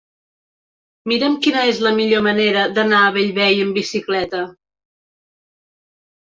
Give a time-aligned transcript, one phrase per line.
[1.11, 4.43] Mira'm quina és la millor manera d'anar a Bellvei amb bicicleta.